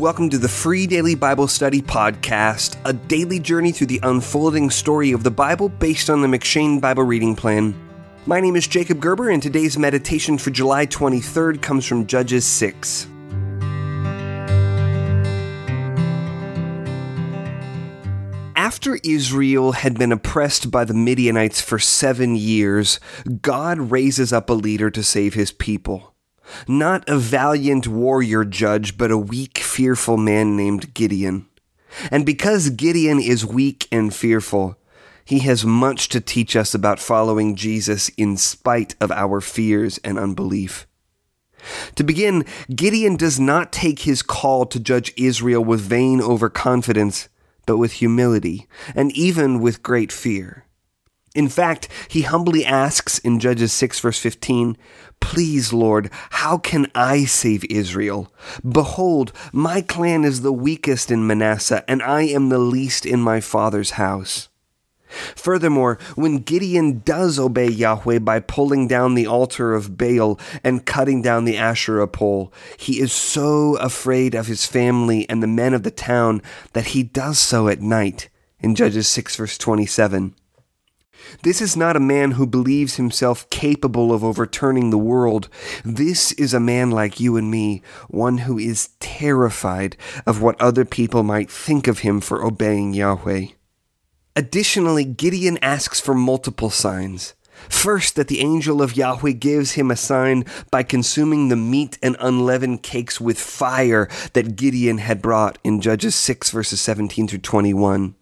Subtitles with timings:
[0.00, 5.12] Welcome to the Free Daily Bible Study Podcast, a daily journey through the unfolding story
[5.12, 7.74] of the Bible based on the M'Cheyne Bible Reading Plan.
[8.24, 13.08] My name is Jacob Gerber, and today's meditation for July 23rd comes from Judges 6.
[18.56, 23.00] After Israel had been oppressed by the Midianites for seven years,
[23.42, 26.09] God raises up a leader to save his people.
[26.66, 31.46] Not a valiant warrior judge, but a weak, fearful man named Gideon.
[32.10, 34.76] And because Gideon is weak and fearful,
[35.24, 40.18] he has much to teach us about following Jesus in spite of our fears and
[40.18, 40.86] unbelief.
[41.96, 47.28] To begin, Gideon does not take his call to judge Israel with vain overconfidence,
[47.66, 50.64] but with humility, and even with great fear.
[51.34, 54.76] In fact, he humbly asks in Judges 6, verse 15,
[55.20, 58.32] Please, Lord, how can I save Israel?
[58.68, 63.40] Behold, my clan is the weakest in Manasseh, and I am the least in my
[63.40, 64.48] father's house.
[65.36, 71.20] Furthermore, when Gideon does obey Yahweh by pulling down the altar of Baal and cutting
[71.20, 75.82] down the Asherah pole, he is so afraid of his family and the men of
[75.82, 78.28] the town that he does so at night.
[78.60, 80.34] In Judges 6, verse 27.
[81.42, 85.48] This is not a man who believes himself capable of overturning the world.
[85.84, 89.96] This is a man like you and me, one who is terrified
[90.26, 93.46] of what other people might think of him for obeying Yahweh.
[94.36, 97.34] Additionally, Gideon asks for multiple signs.
[97.68, 102.16] First, that the angel of Yahweh gives him a sign by consuming the meat and
[102.18, 108.14] unleavened cakes with fire that Gideon had brought in Judges 6, verses 17 through 21.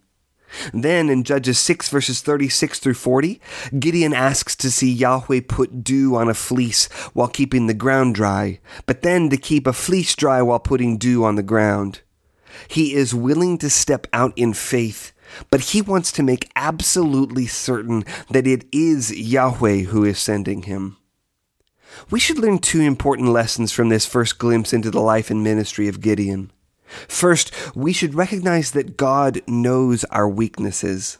[0.73, 3.41] Then in Judges 6 verses 36 through 40,
[3.77, 8.59] Gideon asks to see Yahweh put dew on a fleece while keeping the ground dry,
[8.85, 12.01] but then to keep a fleece dry while putting dew on the ground.
[12.67, 15.11] He is willing to step out in faith,
[15.49, 20.97] but he wants to make absolutely certain that it is Yahweh who is sending him.
[22.09, 25.87] We should learn two important lessons from this first glimpse into the life and ministry
[25.87, 26.51] of Gideon.
[27.07, 31.17] First, we should recognize that God knows our weaknesses.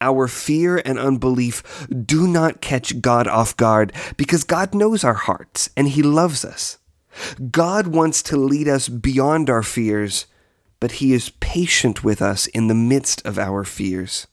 [0.00, 5.70] Our fear and unbelief do not catch God off guard because God knows our hearts
[5.76, 6.78] and He loves us.
[7.50, 10.26] God wants to lead us beyond our fears,
[10.78, 14.28] but He is patient with us in the midst of our fears.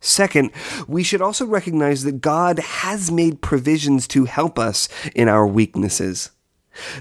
[0.00, 0.50] Second,
[0.86, 6.30] we should also recognize that God has made provisions to help us in our weaknesses.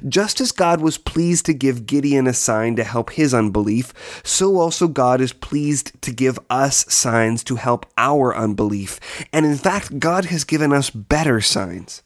[0.08, 4.58] Just as God was pleased to give Gideon a sign to help his unbelief, so
[4.58, 9.00] also God is pleased to give us signs to help our unbelief.
[9.32, 12.04] And in fact, God has given us better signs.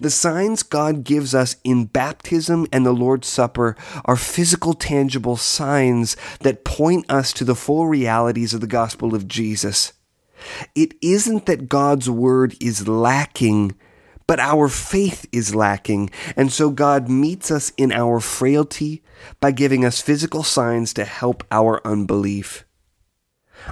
[0.00, 6.16] The signs God gives us in baptism and the Lord's Supper are physical, tangible signs
[6.40, 9.92] that point us to the full realities of the gospel of Jesus.
[10.74, 13.74] It isn't that God's word is lacking
[14.26, 19.02] but our faith is lacking, and so God meets us in our frailty
[19.40, 22.64] by giving us physical signs to help our unbelief.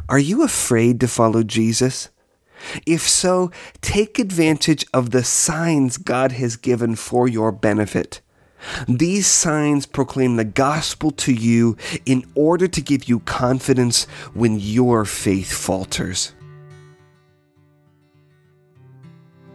[0.09, 2.11] Are you afraid to follow Jesus?
[2.87, 3.51] If so,
[3.81, 8.21] take advantage of the signs God has given for your benefit.
[8.89, 11.77] These signs proclaim the gospel to you
[12.07, 16.33] in order to give you confidence when your faith falters.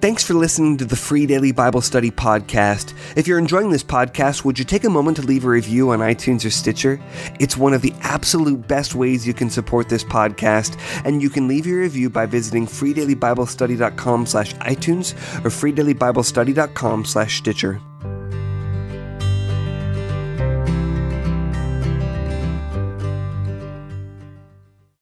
[0.02, 2.94] Thanks for listening to the Free Daily Bible Study Podcast.
[3.18, 6.00] If you're enjoying this podcast, would you take a moment to leave a review on
[6.00, 7.02] iTunes or Stitcher?
[7.42, 11.50] It's one of the absolute best ways you can support this podcast, and you can
[11.50, 17.82] leave your review by visiting freedailybiblestudy.com slash iTunes or freedailybiblestudy.com slash Stitcher.